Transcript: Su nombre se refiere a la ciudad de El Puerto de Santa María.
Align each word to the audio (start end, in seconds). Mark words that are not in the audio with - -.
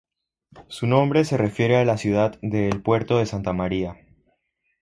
Su 0.67 0.87
nombre 0.87 1.25
se 1.25 1.37
refiere 1.37 1.77
a 1.77 1.85
la 1.85 1.95
ciudad 1.95 2.39
de 2.41 2.67
El 2.67 2.81
Puerto 2.81 3.19
de 3.19 3.27
Santa 3.27 3.53
María. 3.53 3.97